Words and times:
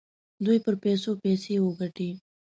دوی 0.45 0.57
پر 0.65 0.75
پیسو 0.83 1.11
پیسې 1.23 1.53
وګټي. 1.65 2.09